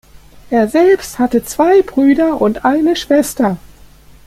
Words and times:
Er 0.49 0.67
selbst 0.67 1.19
hatte 1.19 1.43
zwei 1.43 1.83
Brüder 1.83 2.41
und 2.41 2.65
eine 2.65 2.95
Schwester. 2.95 3.57